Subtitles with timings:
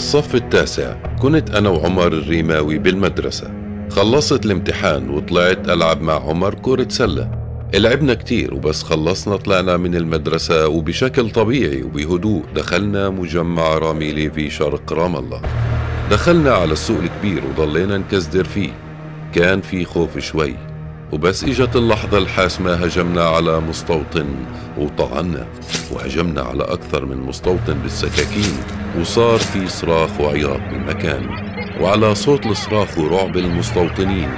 [0.00, 0.94] بالصف التاسع.
[1.22, 3.50] كنت أنا وعمر الريماوي بالمدرسة.
[3.90, 7.30] خلصت الامتحان وطلعت ألعب مع عمر كرة سلة.
[7.74, 14.92] لعبنا كتير وبس خلصنا طلعنا من المدرسة وبشكل طبيعي وبهدوء دخلنا مجمع راميلي في شرق
[14.92, 15.42] رام الله.
[16.10, 18.70] دخلنا على السوق الكبير وضلينا نكزدر فيه.
[19.34, 20.54] كان في خوف شوي.
[21.12, 24.26] وبس إجت اللحظة الحاسمة هجمنا على مستوطن
[24.78, 25.46] وطعنا.
[25.92, 28.79] وهجمنا على أكثر من مستوطن بالسكاكين.
[28.98, 31.28] وصار في صراخ وعياط بالمكان
[31.80, 34.28] وعلى صوت الصراخ ورعب المستوطنين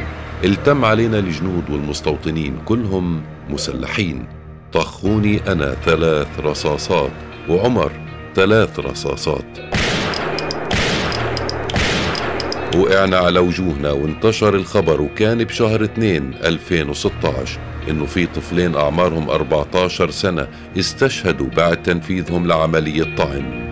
[0.44, 4.26] التم علينا الجنود والمستوطنين كلهم مسلحين.
[4.72, 7.10] طخوني أنا ثلاث رصاصات
[7.48, 7.92] وعمر
[8.34, 9.58] ثلاث رصاصات.
[12.76, 17.60] وقعنا على وجوهنا وانتشر الخبر وكان بشهر 2 2016
[17.90, 23.71] إنه في طفلين أعمارهم 14 سنة استشهدوا بعد تنفيذهم لعملية طعن.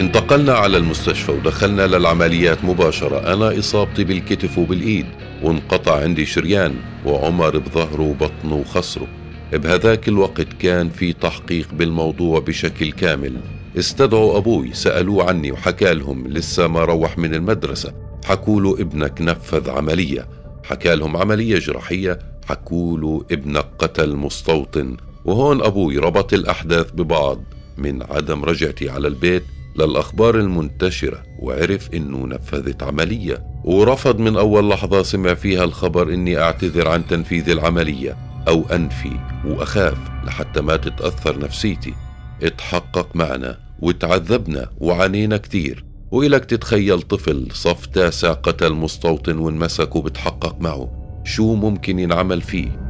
[0.00, 3.34] انتقلنا على المستشفى ودخلنا للعمليات مباشرة.
[3.34, 5.06] أنا إصابتي بالكتف وبالإيد.
[5.42, 6.74] وانقطع عندي شريان.
[7.04, 9.06] وعمر بظهره وبطنه وخصره.
[9.52, 13.40] بهذاك الوقت كان في تحقيق بالموضوع بشكل كامل.
[13.78, 14.72] استدعوا أبوي.
[14.72, 16.28] سألوه عني وحكى لهم.
[16.28, 17.92] لسه ما روح من المدرسة.
[18.24, 20.28] حكوا له ابنك نفذ عملية.
[20.64, 22.18] حكى لهم عملية جراحية.
[22.48, 24.96] حكوا له ابنك قتل مستوطن.
[25.24, 27.42] وهون أبوي ربط الأحداث ببعض.
[27.78, 29.42] من عدم رجعتي على البيت
[29.78, 33.46] للأخبار المنتشرة وعرف إنه نفذت عملية.
[33.64, 38.16] ورفض من أول لحظة سمع فيها الخبر إني أعتذر عن تنفيذ العملية
[38.48, 39.12] أو أنفي
[39.44, 41.94] وأخاف لحتى ما تتأثر نفسيتي.
[42.42, 50.90] اتحقق معنا وتعذبنا وعانينا كتير وإلك تتخيل طفل صف تاسع قتل مستوطن وانمسك وبتحقق معه
[51.24, 52.85] شو ممكن ينعمل فيه؟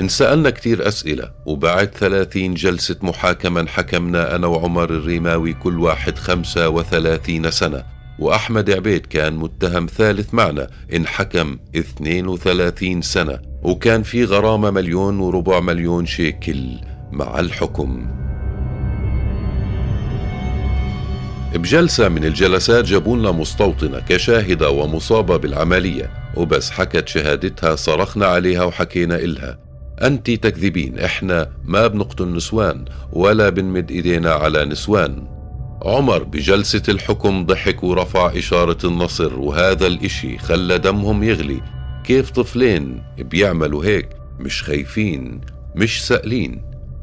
[0.00, 7.50] انسألنا كتير أسئلة وبعد ثلاثين جلسة محاكمة حكمنا أنا وعمر الريماوي كل واحد خمسة وثلاثين
[7.50, 7.84] سنة
[8.18, 16.06] وأحمد عبيد كان متهم ثالث معنا انحكم 32 سنة وكان في غرامة مليون وربع مليون
[16.06, 16.64] شيكل
[17.12, 18.06] مع الحكم.
[21.54, 29.16] بجلسة من الجلسات جابوا لنا مستوطنة كشاهدة ومصابة بالعملية وبس حكت شهادتها صرخنا عليها وحكينا
[29.16, 29.67] إلها.
[30.02, 35.26] أنت تكذبين إحنا ما بنقتل نسوان ولا بنمد إيدينا على نسوان.
[35.82, 41.62] عمر بجلسة الحكم ضحك ورفع إشارة النصر وهذا الإشي خلى دمهم يغلي.
[42.04, 44.08] كيف طفلين بيعملوا هيك؟
[44.40, 45.40] مش خايفين
[45.74, 46.62] مش سائلين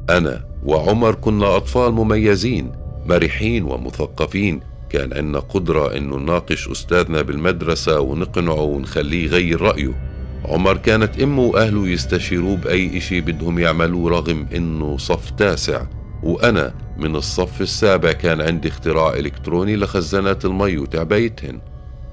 [0.10, 2.72] أنا وعمر كنا أطفال مميزين
[3.06, 4.60] مرحين ومثقفين.
[4.90, 10.05] كان عندنا قدرة إنه نناقش أستاذنا بالمدرسة ونقنعه ونخليه يغير رأيه.
[10.46, 15.86] عمر كانت أمه وأهله يستشيروه بأي إشي بدهم يعملوه رغم إنه صف تاسع.
[16.24, 21.60] وأنا من الصف السابع كان عندي اختراع إلكتروني لخزانات المي وتعبيتهن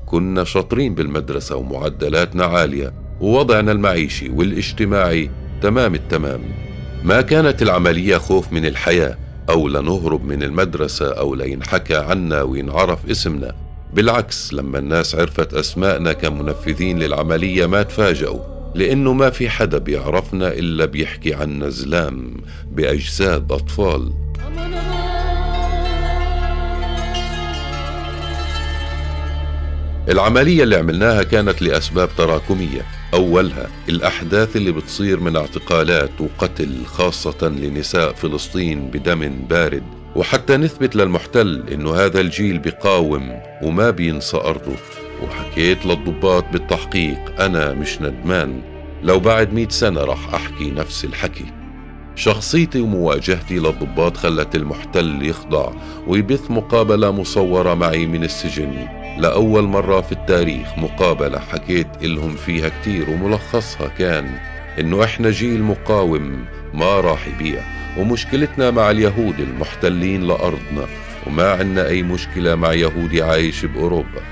[0.07, 5.31] كنا شاطرين بالمدرسة ومعدلاتنا عالية ووضعنا المعيشي والاجتماعي
[5.63, 6.41] تمام التمام.
[7.05, 9.17] ما كانت العملية خوف من الحياة
[9.51, 13.62] أو لنهرب من المدرسة أو لينحكى عنا وينعرف اسمنا.
[13.93, 18.41] بالعكس لما الناس عرفت أسماءنا كمنفذين للعملية ما تفاجئوا
[18.75, 22.37] لأنه ما في حدا بيعرفنا إلا بيحكي عنا زلام
[22.71, 24.13] بأجساد أطفال.
[30.09, 32.87] العملية اللي عملناها كانت لأسباب تراكمية.
[33.15, 40.02] أولها الأحداث اللي بتصير من اعتقالات وقتل خاصة لنساء فلسطين بدم بارد.
[40.17, 44.77] وحتى نثبت للمحتل إنه هذا الجيل بقاوم وما بينسى ارضه
[45.23, 48.61] وحكيت للضباط بالتحقيق أنا مش ندمان.
[49.03, 51.45] لو بعد مئة سنة رح أحكي نفس الحكي.
[52.15, 55.73] شخصيتي ومواجهتي للضباط خلت المحتل يخضع
[56.07, 58.89] ويبث مقابلة مصورة معي من السجن.
[59.19, 64.52] لأول مرة في التاريخ مقابلة حكيت إلهم فيها كتير وملخصها كان.
[64.79, 67.63] إنه إحنا جيل مقاوم ما راح يبيع.
[67.99, 70.87] ومشكلتنا مع اليهود المحتلين لأرضنا
[71.27, 74.23] وما عنا أي مشكلة مع يهودي عايش بأوروبا.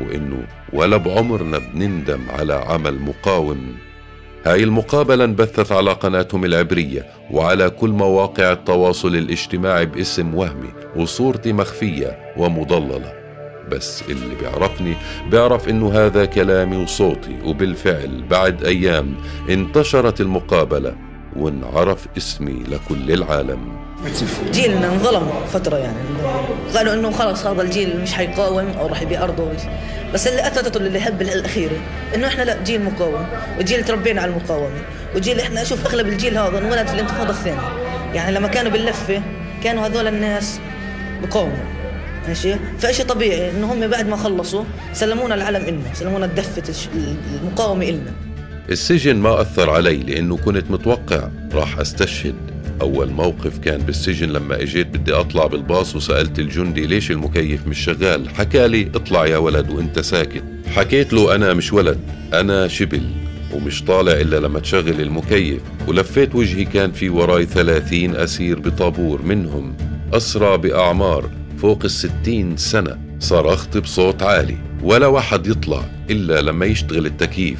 [0.00, 0.42] وإنه
[0.72, 3.76] ولا بعمرنا بنندم على عمل مقاوم.
[4.46, 12.18] هاي المقابلة انبثت على قناتهم العبرية وعلى كل مواقع التواصل الاجتماعي باسم وهمي وصورتي مخفية
[12.36, 13.23] ومضللة.
[13.70, 14.96] بس اللي بيعرفني
[15.30, 19.14] بيعرف إنه هذا كلامي وصوتي وبالفعل بعد أيام
[19.50, 20.94] انتشرت المقابلة
[21.36, 23.84] وانعرف اسمي لكل العالم.
[24.52, 25.96] جيلنا انظلم فترة يعني.
[26.76, 29.48] قالوا إنه خلص هذا الجيل مش حيقاوم أو راح يبيع أرضه.
[30.14, 31.76] بس اللي اثبتته اللي هب الاخيره
[32.14, 33.26] إنه إحنا لا جيل مقاوم.
[33.58, 34.82] وجيل تربينا على المقاومة.
[35.16, 37.72] وجيل إحنا أشوف أغلب الجيل هذا انولد في الانتفاضة الثانية.
[38.14, 39.22] يعني لما كانوا باللفة
[39.64, 40.60] كانوا هذول الناس
[41.22, 41.83] بقاوموا.
[42.28, 46.62] ماشي؟ فإشي طبيعي إنه هم بعد ما خلصوا سلمونا العلم إلنا سلمونا الدفة
[47.42, 48.12] المقاومة إلنا.
[48.70, 52.34] السجن ما أثر علي لأنه كنت متوقع راح أستشهد.
[52.80, 58.30] أول موقف كان بالسجن لما إجيت بدي أطلع بالباص وسألت الجندي ليش المكيف مش شغال؟
[58.30, 60.42] حكى لي اطلع يا ولد وأنت ساكت.
[60.74, 61.98] حكيت له أنا مش ولد
[62.32, 63.02] أنا شبل
[63.52, 65.60] ومش طالع إلا لما تشغل المكيف.
[65.88, 69.76] ولفيت وجهي كان في وراي ثلاثين أسير بطابور منهم.
[70.12, 71.30] أسرى بأعمار.
[71.64, 72.98] فوق الستين سنة.
[73.20, 77.58] صرخت بصوت عالي ولا واحد يطلع إلا لما يشتغل التكييف.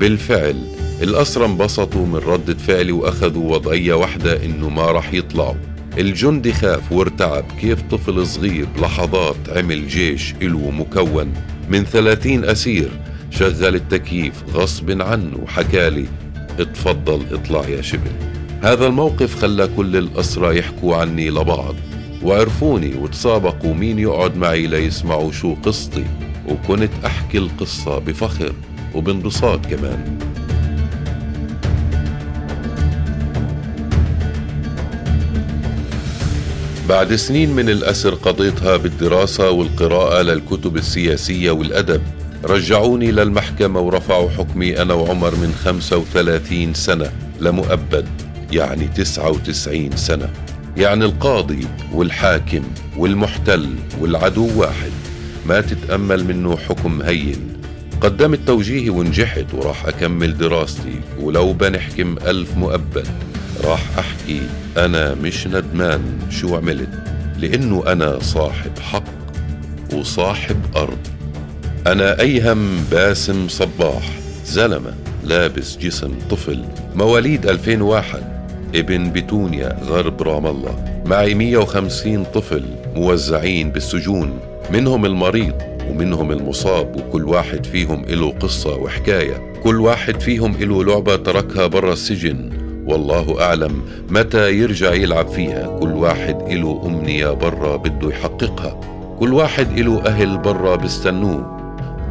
[0.00, 0.56] بالفعل
[1.02, 5.54] الأسرى انبسطوا من ردة فعلي وأخذوا وضعية واحدة إنه ما رح يطلعوا.
[5.98, 11.32] الجندي خاف وارتعب كيف طفل صغير لحظات عمل جيش إلو مكون.
[11.70, 12.90] من ثلاثين أسير
[13.30, 16.06] شغل التكييف غصب عنه وحكالي
[16.58, 18.12] اتفضل اطلع يا شبل.
[18.62, 21.74] هذا الموقف خلى كل الأسرى يحكوا عني لبعض.
[22.22, 26.04] وعرفوني وتسابقوا مين يقعد معي ليسمعوا شو قصتي.
[26.48, 28.52] وكنت أحكي القصة بفخر
[28.94, 30.18] وبانبساط كمان.
[36.88, 42.02] بعد سنين من الأسر قضيتها بالدراسة والقراءة للكتب السياسية والأدب
[42.44, 48.06] رجعوني للمحكمة ورفعوا حكمي أنا وعمر من 35 سنة لمؤبد
[48.52, 50.30] يعني 99 سنة.
[50.78, 52.62] يعني القاضي والحاكم
[52.96, 53.68] والمحتل
[54.00, 54.90] والعدو واحد.
[55.46, 57.52] ما تتأمل منه حكم هين.
[58.00, 61.00] قدمت توجيهي ونجحت وراح أكمل دراستي.
[61.20, 63.06] ولو بنحكم ألف مؤبد
[63.64, 64.40] راح أحكي
[64.76, 67.02] أنا مش ندمان شو عملت.
[67.38, 69.04] لأنه أنا صاحب حق
[69.92, 71.06] وصاحب أرض.
[71.86, 74.10] أنا أيهم باسم صباح
[74.46, 74.94] زلمة
[75.24, 76.64] لابس جسم طفل.
[76.94, 78.37] مواليد 2001
[78.74, 81.02] ابن بتونيا غرب رام الله.
[81.06, 84.38] معي 150 طفل موزعين بالسجون.
[84.72, 85.54] منهم المريض
[85.90, 89.52] ومنهم المصاب وكل واحد فيهم له قصة وحكاية.
[89.62, 92.50] كل واحد فيهم له لعبة تركها برا السجن.
[92.86, 95.78] والله أعلم متى يرجع يلعب فيها.
[95.80, 98.80] كل واحد له أمنية برا بده يحققها.
[99.18, 101.58] كل واحد له أهل برا بيستنوه.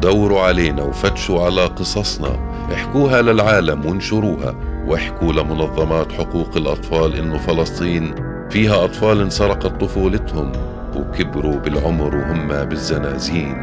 [0.02, 2.38] دوروا علينا وفتشوا على قصصنا.
[2.74, 4.67] احكوها للعالم وانشروها.
[4.88, 8.14] واحكوا لمنظمات حقوق الأطفال إنه فلسطين
[8.50, 10.52] فيها أطفال انسرقت طفولتهم
[10.96, 13.54] وكبروا بالعمر وهم بالزنازين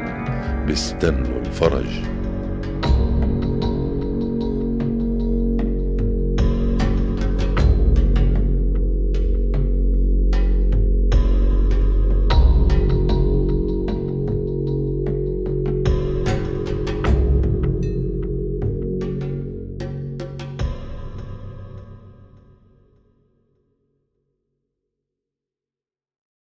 [0.68, 2.15] بيستنوا الفرج.